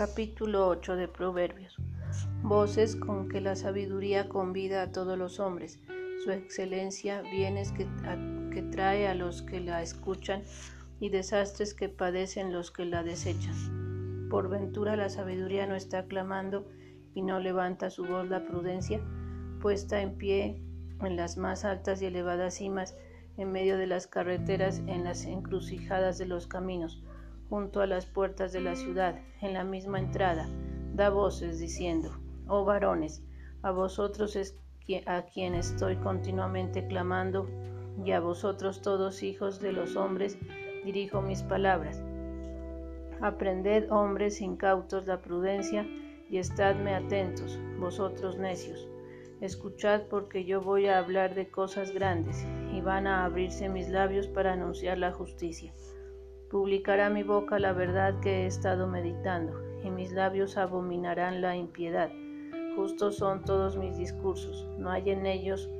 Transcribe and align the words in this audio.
Capítulo 0.00 0.66
8 0.68 0.96
de 0.96 1.08
Proverbios. 1.08 1.76
Voces 2.42 2.96
con 2.96 3.28
que 3.28 3.42
la 3.42 3.54
sabiduría 3.54 4.30
convida 4.30 4.80
a 4.80 4.92
todos 4.92 5.18
los 5.18 5.40
hombres. 5.40 5.78
Su 6.24 6.30
excelencia, 6.30 7.20
bienes 7.20 7.70
que, 7.72 7.86
que 8.50 8.62
trae 8.62 9.08
a 9.08 9.14
los 9.14 9.42
que 9.42 9.60
la 9.60 9.82
escuchan 9.82 10.42
y 11.00 11.10
desastres 11.10 11.74
que 11.74 11.90
padecen 11.90 12.50
los 12.50 12.70
que 12.70 12.86
la 12.86 13.02
desechan. 13.02 14.28
Por 14.30 14.48
ventura 14.48 14.96
la 14.96 15.10
sabiduría 15.10 15.66
no 15.66 15.74
está 15.74 16.06
clamando 16.06 16.66
y 17.14 17.20
no 17.20 17.38
levanta 17.38 17.90
su 17.90 18.06
voz 18.06 18.26
la 18.26 18.46
prudencia, 18.46 19.02
puesta 19.60 20.00
en 20.00 20.16
pie 20.16 20.62
en 21.02 21.16
las 21.16 21.36
más 21.36 21.66
altas 21.66 22.00
y 22.00 22.06
elevadas 22.06 22.54
cimas, 22.54 22.96
en 23.36 23.52
medio 23.52 23.76
de 23.76 23.86
las 23.86 24.06
carreteras, 24.06 24.78
en 24.86 25.04
las 25.04 25.26
encrucijadas 25.26 26.16
de 26.16 26.24
los 26.24 26.46
caminos 26.46 27.02
junto 27.50 27.82
a 27.82 27.86
las 27.86 28.06
puertas 28.06 28.52
de 28.52 28.60
la 28.60 28.76
ciudad, 28.76 29.20
en 29.42 29.52
la 29.52 29.64
misma 29.64 29.98
entrada, 29.98 30.48
da 30.94 31.10
voces 31.10 31.58
diciendo, 31.58 32.12
Oh 32.46 32.64
varones, 32.64 33.22
a 33.62 33.72
vosotros 33.72 34.36
es 34.36 34.56
a 35.06 35.22
quien 35.22 35.54
estoy 35.54 35.96
continuamente 35.96 36.86
clamando, 36.86 37.48
y 38.04 38.12
a 38.12 38.20
vosotros 38.20 38.80
todos 38.80 39.22
hijos 39.22 39.60
de 39.60 39.72
los 39.72 39.96
hombres 39.96 40.38
dirijo 40.84 41.20
mis 41.20 41.42
palabras. 41.42 42.02
Aprended, 43.20 43.90
hombres 43.90 44.40
incautos, 44.40 45.06
la 45.06 45.20
prudencia, 45.20 45.86
y 46.30 46.38
estadme 46.38 46.94
atentos, 46.94 47.58
vosotros 47.78 48.38
necios. 48.38 48.88
Escuchad 49.40 50.02
porque 50.08 50.44
yo 50.44 50.60
voy 50.60 50.86
a 50.86 50.98
hablar 50.98 51.34
de 51.34 51.50
cosas 51.50 51.92
grandes, 51.92 52.46
y 52.72 52.80
van 52.80 53.06
a 53.06 53.24
abrirse 53.24 53.68
mis 53.68 53.88
labios 53.88 54.28
para 54.28 54.52
anunciar 54.52 54.98
la 54.98 55.12
justicia. 55.12 55.72
Publicará 56.50 57.10
mi 57.10 57.22
boca 57.22 57.60
la 57.60 57.72
verdad 57.72 58.18
que 58.18 58.42
he 58.42 58.46
estado 58.46 58.88
meditando, 58.88 59.52
y 59.84 59.90
mis 59.90 60.10
labios 60.10 60.56
abominarán 60.56 61.40
la 61.40 61.54
impiedad. 61.54 62.10
Justos 62.74 63.18
son 63.18 63.44
todos 63.44 63.76
mis 63.76 63.96
discursos, 63.96 64.66
no 64.76 64.90
hay 64.90 65.10
en 65.10 65.26
ellos 65.26 65.70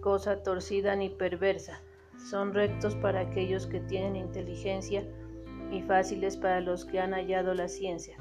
cosa 0.00 0.40
torcida 0.44 0.94
ni 0.94 1.10
perversa. 1.10 1.82
Son 2.30 2.54
rectos 2.54 2.94
para 2.94 3.22
aquellos 3.22 3.66
que 3.66 3.80
tienen 3.80 4.14
inteligencia 4.14 5.04
y 5.72 5.82
fáciles 5.82 6.36
para 6.36 6.60
los 6.60 6.84
que 6.84 7.00
han 7.00 7.12
hallado 7.12 7.52
la 7.52 7.66
ciencia. 7.66 8.16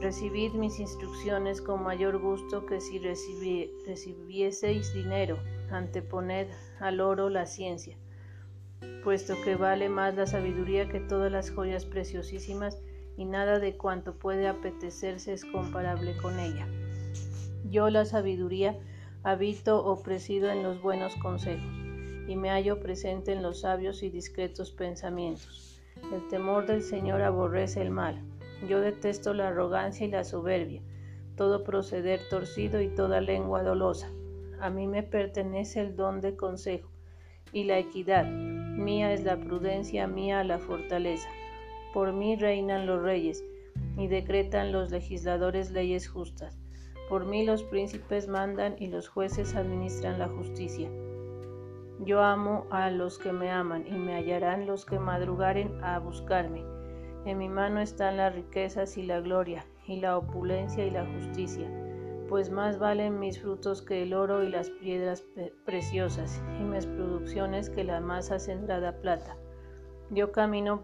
Recibid 0.00 0.54
mis 0.54 0.80
instrucciones 0.80 1.62
con 1.62 1.84
mayor 1.84 2.18
gusto 2.18 2.66
que 2.66 2.80
si 2.80 2.98
recibieseis 2.98 4.92
dinero. 4.92 5.38
Anteponed 5.70 6.48
al 6.80 7.00
oro 7.00 7.28
la 7.28 7.46
ciencia 7.46 7.96
puesto 9.02 9.34
que 9.42 9.56
vale 9.56 9.88
más 9.88 10.14
la 10.16 10.26
sabiduría 10.26 10.88
que 10.88 11.00
todas 11.00 11.32
las 11.32 11.50
joyas 11.50 11.84
preciosísimas 11.84 12.78
y 13.16 13.24
nada 13.24 13.58
de 13.58 13.76
cuanto 13.76 14.14
puede 14.14 14.46
apetecerse 14.46 15.32
es 15.32 15.44
comparable 15.44 16.16
con 16.18 16.38
ella. 16.38 16.66
Yo 17.70 17.90
la 17.90 18.04
sabiduría 18.04 18.78
habito 19.22 19.84
o 19.84 20.02
presido 20.02 20.50
en 20.50 20.62
los 20.62 20.80
buenos 20.80 21.14
consejos 21.16 21.68
y 22.28 22.36
me 22.36 22.50
hallo 22.50 22.80
presente 22.80 23.32
en 23.32 23.42
los 23.42 23.60
sabios 23.60 24.02
y 24.02 24.10
discretos 24.10 24.70
pensamientos. 24.70 25.80
El 26.12 26.28
temor 26.28 26.66
del 26.66 26.82
Señor 26.82 27.22
aborrece 27.22 27.82
el 27.82 27.90
mal. 27.90 28.22
Yo 28.68 28.80
detesto 28.80 29.34
la 29.34 29.48
arrogancia 29.48 30.06
y 30.06 30.10
la 30.10 30.24
soberbia, 30.24 30.82
todo 31.36 31.64
proceder 31.64 32.20
torcido 32.28 32.80
y 32.80 32.88
toda 32.88 33.20
lengua 33.20 33.62
dolosa. 33.62 34.10
A 34.60 34.70
mí 34.70 34.86
me 34.86 35.02
pertenece 35.02 35.80
el 35.80 35.96
don 35.96 36.20
de 36.20 36.36
consejo 36.36 36.90
y 37.52 37.64
la 37.64 37.78
equidad. 37.78 38.26
Mía 38.78 39.12
es 39.12 39.24
la 39.24 39.36
prudencia, 39.36 40.06
mía 40.06 40.44
la 40.44 40.60
fortaleza. 40.60 41.28
Por 41.92 42.12
mí 42.12 42.36
reinan 42.36 42.86
los 42.86 43.02
reyes 43.02 43.44
y 43.96 44.06
decretan 44.06 44.70
los 44.70 44.92
legisladores 44.92 45.72
leyes 45.72 46.06
justas. 46.08 46.56
Por 47.08 47.24
mí 47.24 47.44
los 47.44 47.64
príncipes 47.64 48.28
mandan 48.28 48.76
y 48.78 48.86
los 48.86 49.08
jueces 49.08 49.56
administran 49.56 50.20
la 50.20 50.28
justicia. 50.28 50.88
Yo 52.04 52.22
amo 52.22 52.66
a 52.70 52.88
los 52.90 53.18
que 53.18 53.32
me 53.32 53.50
aman 53.50 53.84
y 53.84 53.98
me 53.98 54.14
hallarán 54.14 54.68
los 54.68 54.84
que 54.84 55.00
madrugaren 55.00 55.82
a 55.82 55.98
buscarme. 55.98 56.62
En 57.24 57.36
mi 57.36 57.48
mano 57.48 57.80
están 57.80 58.16
las 58.16 58.32
riquezas 58.32 58.96
y 58.96 59.02
la 59.02 59.20
gloria, 59.20 59.66
y 59.88 59.98
la 59.98 60.16
opulencia 60.16 60.86
y 60.86 60.92
la 60.92 61.04
justicia 61.04 61.68
pues 62.28 62.50
más 62.50 62.78
valen 62.78 63.18
mis 63.18 63.40
frutos 63.40 63.82
que 63.82 64.02
el 64.02 64.14
oro 64.14 64.42
y 64.42 64.48
las 64.50 64.70
piedras 64.70 65.24
preciosas, 65.64 66.42
y 66.60 66.62
mis 66.62 66.86
producciones 66.86 67.70
que 67.70 67.84
la 67.84 68.00
más 68.00 68.30
acendrada 68.30 69.00
plata. 69.00 69.36
Yo 70.10 70.30
camino 70.32 70.82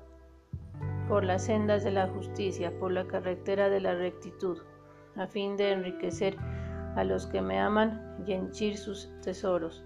por 1.08 1.24
las 1.24 1.44
sendas 1.44 1.84
de 1.84 1.90
la 1.90 2.08
justicia, 2.08 2.72
por 2.78 2.92
la 2.92 3.06
carretera 3.06 3.68
de 3.68 3.80
la 3.80 3.94
rectitud, 3.94 4.58
a 5.16 5.26
fin 5.26 5.56
de 5.56 5.72
enriquecer 5.72 6.36
a 6.96 7.04
los 7.04 7.26
que 7.26 7.42
me 7.42 7.58
aman 7.60 8.16
y 8.26 8.32
henchir 8.32 8.76
sus 8.76 9.10
tesoros. 9.22 9.84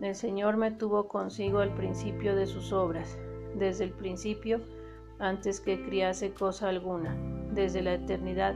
El 0.00 0.14
Señor 0.14 0.56
me 0.56 0.70
tuvo 0.70 1.08
consigo 1.08 1.58
al 1.58 1.74
principio 1.74 2.36
de 2.36 2.46
sus 2.46 2.72
obras, 2.72 3.18
desde 3.56 3.84
el 3.84 3.90
principio, 3.92 4.60
antes 5.18 5.60
que 5.60 5.84
criase 5.84 6.34
cosa 6.34 6.68
alguna, 6.68 7.16
desde 7.52 7.82
la 7.82 7.94
eternidad 7.94 8.54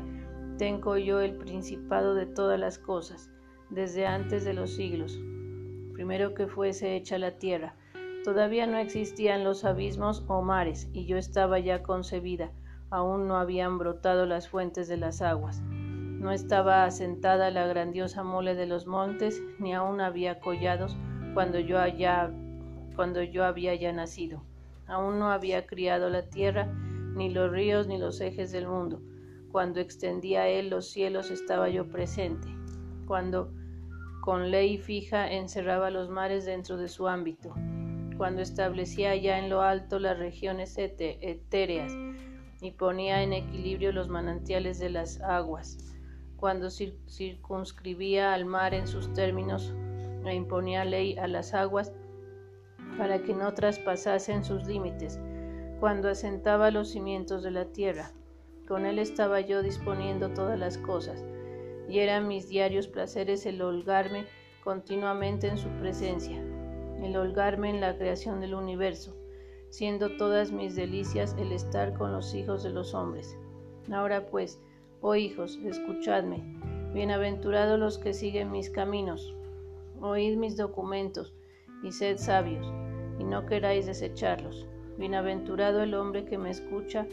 tengo 0.58 0.96
yo 0.96 1.20
el 1.20 1.36
principado 1.36 2.16
de 2.16 2.26
todas 2.26 2.58
las 2.58 2.78
cosas, 2.78 3.30
desde 3.70 4.06
antes 4.06 4.44
de 4.44 4.54
los 4.54 4.74
siglos, 4.74 5.18
primero 5.92 6.34
que 6.34 6.48
fuese 6.48 6.96
hecha 6.96 7.16
la 7.16 7.38
tierra. 7.38 7.76
Todavía 8.24 8.66
no 8.66 8.76
existían 8.76 9.44
los 9.44 9.64
abismos 9.64 10.24
o 10.26 10.42
mares, 10.42 10.90
y 10.92 11.06
yo 11.06 11.16
estaba 11.16 11.60
ya 11.60 11.84
concebida, 11.84 12.50
aún 12.90 13.28
no 13.28 13.36
habían 13.36 13.78
brotado 13.78 14.26
las 14.26 14.48
fuentes 14.48 14.88
de 14.88 14.96
las 14.96 15.22
aguas. 15.22 15.62
No 15.62 16.32
estaba 16.32 16.84
asentada 16.84 17.52
la 17.52 17.68
grandiosa 17.68 18.24
mole 18.24 18.56
de 18.56 18.66
los 18.66 18.88
montes, 18.88 19.40
ni 19.60 19.74
aún 19.74 20.00
había 20.00 20.40
collados 20.40 20.96
cuando 21.34 21.60
yo, 21.60 21.78
cuando 22.96 23.22
yo 23.22 23.44
había 23.44 23.76
ya 23.76 23.92
nacido. 23.92 24.42
Aún 24.88 25.20
no 25.20 25.30
había 25.30 25.66
criado 25.66 26.10
la 26.10 26.28
tierra, 26.28 26.66
ni 27.14 27.30
los 27.30 27.52
ríos, 27.52 27.86
ni 27.86 27.98
los 27.98 28.20
ejes 28.20 28.50
del 28.50 28.66
mundo 28.66 29.00
cuando 29.50 29.80
extendía 29.80 30.48
él 30.48 30.70
los 30.70 30.90
cielos 30.90 31.30
estaba 31.30 31.68
yo 31.68 31.88
presente. 31.88 32.48
Cuando 33.06 33.52
con 34.20 34.50
ley 34.50 34.78
fija 34.78 35.32
encerraba 35.32 35.90
los 35.90 36.10
mares 36.10 36.44
dentro 36.44 36.76
de 36.76 36.88
su 36.88 37.08
ámbito. 37.08 37.54
Cuando 38.16 38.42
establecía 38.42 39.16
ya 39.16 39.38
en 39.38 39.48
lo 39.48 39.62
alto 39.62 39.98
las 39.98 40.18
regiones 40.18 40.76
etéreas 40.76 41.92
y 42.60 42.72
ponía 42.72 43.22
en 43.22 43.32
equilibrio 43.32 43.92
los 43.92 44.08
manantiales 44.08 44.78
de 44.78 44.90
las 44.90 45.20
aguas. 45.22 45.78
Cuando 46.36 46.68
circunscribía 46.70 48.34
al 48.34 48.44
mar 48.44 48.74
en 48.74 48.86
sus 48.86 49.12
términos 49.12 49.72
e 50.26 50.34
imponía 50.34 50.84
ley 50.84 51.16
a 51.16 51.26
las 51.26 51.54
aguas 51.54 51.92
para 52.98 53.22
que 53.22 53.32
no 53.32 53.54
traspasasen 53.54 54.44
sus 54.44 54.66
límites. 54.66 55.18
Cuando 55.80 56.08
asentaba 56.08 56.70
los 56.70 56.90
cimientos 56.90 57.44
de 57.44 57.52
la 57.52 57.66
tierra 57.66 58.12
con 58.68 58.84
él 58.84 58.98
estaba 58.98 59.40
yo 59.40 59.62
disponiendo 59.62 60.28
todas 60.34 60.58
las 60.58 60.76
cosas, 60.76 61.24
y 61.88 62.00
eran 62.00 62.28
mis 62.28 62.48
diarios 62.48 62.86
placeres 62.86 63.46
el 63.46 63.62
holgarme 63.62 64.26
continuamente 64.62 65.48
en 65.48 65.56
su 65.56 65.70
presencia, 65.80 66.38
el 67.02 67.16
holgarme 67.16 67.70
en 67.70 67.80
la 67.80 67.96
creación 67.96 68.40
del 68.40 68.54
universo, 68.54 69.16
siendo 69.70 70.16
todas 70.18 70.52
mis 70.52 70.76
delicias 70.76 71.34
el 71.38 71.52
estar 71.52 71.94
con 71.94 72.12
los 72.12 72.34
hijos 72.34 72.62
de 72.62 72.70
los 72.70 72.92
hombres. 72.92 73.38
Ahora 73.90 74.26
pues, 74.26 74.60
oh 75.00 75.14
hijos, 75.14 75.58
escuchadme, 75.64 76.42
bienaventurados 76.92 77.78
los 77.78 77.96
que 77.96 78.12
siguen 78.12 78.50
mis 78.50 78.68
caminos, 78.68 79.34
oíd 80.00 80.36
mis 80.36 80.58
documentos, 80.58 81.34
y 81.82 81.92
sed 81.92 82.18
sabios, 82.18 82.70
y 83.18 83.24
no 83.24 83.46
queráis 83.46 83.86
desecharlos. 83.86 84.66
Bienaventurado 84.98 85.82
el 85.82 85.94
hombre 85.94 86.24
que 86.24 86.36
me 86.36 86.50
escucha, 86.50 87.06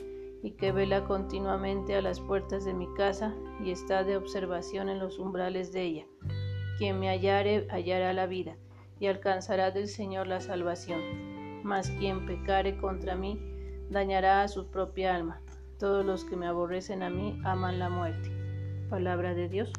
y 0.45 0.51
que 0.51 0.71
vela 0.71 1.05
continuamente 1.05 1.95
a 1.95 2.03
las 2.03 2.19
puertas 2.19 2.65
de 2.65 2.73
mi 2.75 2.87
casa 2.93 3.33
y 3.63 3.71
está 3.71 4.03
de 4.03 4.15
observación 4.15 4.89
en 4.89 4.99
los 4.99 5.17
umbrales 5.17 5.73
de 5.73 5.81
ella. 5.81 6.05
Quien 6.77 6.99
me 6.99 7.07
hallare 7.09 7.67
hallará 7.71 8.13
la 8.13 8.27
vida 8.27 8.55
y 8.99 9.07
alcanzará 9.07 9.71
del 9.71 9.87
Señor 9.87 10.27
la 10.27 10.41
salvación. 10.41 11.01
Mas 11.63 11.89
quien 11.89 12.27
pecare 12.27 12.77
contra 12.77 13.15
mí 13.15 13.39
dañará 13.89 14.43
a 14.43 14.47
su 14.47 14.67
propia 14.67 15.15
alma. 15.15 15.41
Todos 15.79 16.05
los 16.05 16.23
que 16.23 16.35
me 16.35 16.45
aborrecen 16.45 17.01
a 17.01 17.09
mí 17.09 17.41
aman 17.43 17.79
la 17.79 17.89
muerte. 17.89 18.29
Palabra 18.87 19.33
de 19.33 19.49
Dios. 19.49 19.73